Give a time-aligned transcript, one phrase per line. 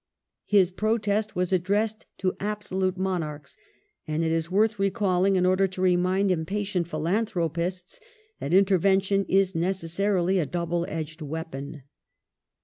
[0.45, 3.55] His protest was addressed to absolute Monarchs,
[4.07, 7.99] and it is worth recalling in order to remind impatient philanthropists
[8.39, 11.83] that intervention is necessarily a double edged weapon.